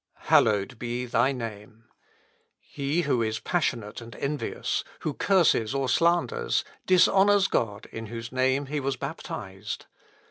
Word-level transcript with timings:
"Hallowed 0.31 0.79
be 0.79 1.05
thy 1.05 1.31
name! 1.31 1.83
He 2.57 3.01
who 3.03 3.21
is 3.21 3.39
passionate 3.39 4.01
and 4.01 4.15
envious, 4.15 4.83
who 5.01 5.13
curses 5.13 5.75
or 5.75 5.87
slanders, 5.87 6.63
dishonours 6.87 7.47
God, 7.47 7.85
in 7.91 8.07
whose 8.07 8.31
name 8.31 8.65
he 8.65 8.79
was 8.79 8.95
baptized. 8.95 9.85